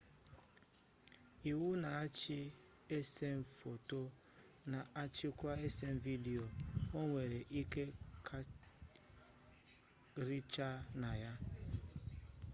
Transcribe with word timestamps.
iwu 1.49 1.67
na-achị 1.81 2.39
esem 2.97 3.39
foto 3.57 3.99
na-achịkwa 4.71 5.51
esem 5.67 5.95
vidiyo 6.05 6.45
onwere 6.99 7.39
ike 7.61 7.83
karịchaa 10.15 10.77
na 11.01 11.09
ya 11.23 11.33